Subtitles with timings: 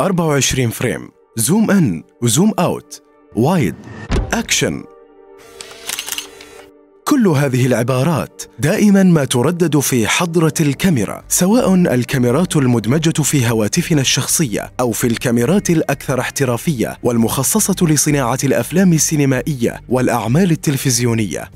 [0.00, 1.08] 24 frame.
[1.36, 3.02] zoom in و zoom out.
[3.36, 3.74] wide.
[4.32, 4.84] action.
[7.04, 14.72] كل هذه العبارات دائما ما تردد في حضرة الكاميرا سواء الكاميرات المدمجة في هواتفنا الشخصية
[14.80, 21.50] أو في الكاميرات الأكثر احترافية والمخصصة لصناعة الأفلام السينمائية والأعمال التلفزيونية.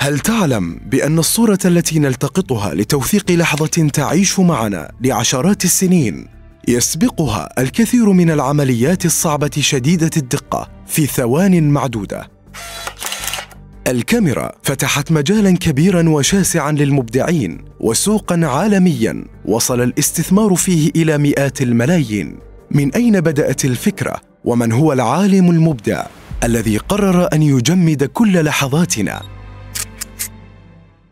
[0.00, 6.37] هل تعلم بأن الصورة التي نلتقطها لتوثيق لحظة تعيش معنا لعشرات السنين؟
[6.68, 12.30] يسبقها الكثير من العمليات الصعبة شديدة الدقة في ثوان معدودة.
[13.86, 19.24] الكاميرا فتحت مجالا كبيرا وشاسعا للمبدعين وسوقا عالميا.
[19.44, 22.38] وصل الاستثمار فيه إلى مئات الملايين.
[22.70, 26.06] من أين بدأت الفكرة؟ ومن هو العالم المبدع
[26.44, 29.22] الذي قرر أن يجمد كل لحظاتنا؟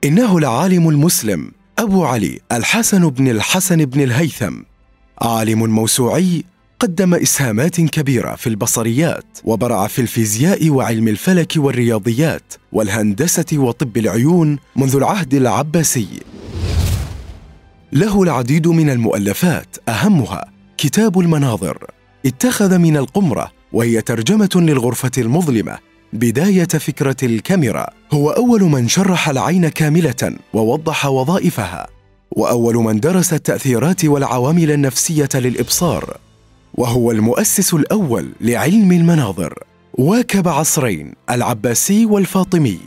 [0.04, 4.54] إنه العالم المسلم أبو علي الحسن بن الحسن بن الهيثم.
[5.22, 6.44] عالم موسوعي
[6.80, 14.96] قدم إسهامات كبيرة في البصريات وبرع في الفيزياء وعلم الفلك والرياضيات والهندسة وطب العيون منذ
[14.96, 16.08] العهد العباسي.
[17.92, 20.44] له العديد من المؤلفات أهمها
[20.78, 21.90] كتاب المناظر.
[22.26, 25.78] اتخذ من القمرة وهي ترجمة للغرفة المظلمة
[26.12, 27.86] بداية فكرة الكاميرا.
[28.12, 31.95] هو أول من شرح العين كاملة ووضح وظائفها.
[32.30, 36.16] وأول من درس التأثيرات والعوامل النفسية للإبصار
[36.74, 39.58] وهو المؤسس الأول لعلم المناظر
[39.94, 42.78] واكب عصرين العباسي والفاطمي.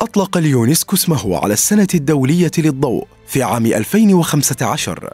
[0.00, 5.12] أطلق اليونسكو اسمه على السنة الدولية للضوء في عام 2015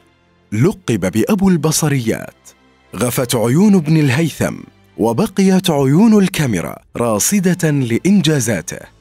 [0.53, 2.35] لقب بأبو البصريات.
[2.97, 4.55] غفت عيون ابن الهيثم
[4.99, 9.00] وبقيت عيون الكاميرا راصدة لإنجازاته.